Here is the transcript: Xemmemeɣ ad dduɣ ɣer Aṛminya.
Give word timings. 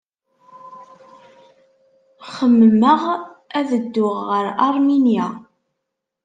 Xemmemeɣ 2.33 3.01
ad 3.57 3.69
dduɣ 3.83 4.15
ɣer 4.29 4.45
Aṛminya. 4.65 5.27